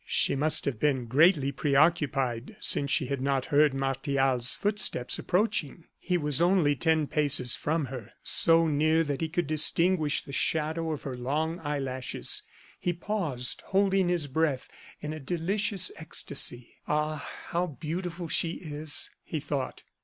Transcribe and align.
She 0.07 0.35
must 0.35 0.65
have 0.65 0.79
been 0.79 1.05
greatly 1.05 1.51
preoccupied, 1.51 2.57
since 2.59 2.89
she 2.89 3.05
had 3.05 3.21
not 3.21 3.45
heard 3.53 3.71
Martial's 3.71 4.55
footsteps 4.55 5.19
approaching. 5.19 5.83
He 5.99 6.17
was 6.17 6.41
only 6.41 6.75
ten 6.75 7.05
paces 7.05 7.55
from 7.55 7.85
her, 7.85 8.11
so 8.23 8.65
near 8.65 9.03
that 9.03 9.21
he 9.21 9.29
could 9.29 9.45
distinguish 9.45 10.23
the 10.23 10.31
shadow 10.31 10.89
of 10.91 11.03
her 11.03 11.15
long 11.15 11.59
eyelashes. 11.59 12.41
He 12.79 12.93
paused, 12.93 13.61
holding 13.67 14.09
his 14.09 14.25
breath, 14.25 14.67
in 15.01 15.13
a 15.13 15.19
delicious 15.19 15.91
ecstasy. 15.97 16.77
"Ah! 16.87 17.17
how 17.49 17.67
beautiful 17.67 18.27
she 18.27 18.53
is!" 18.53 19.11
he 19.23 19.39
thought. 19.39 19.83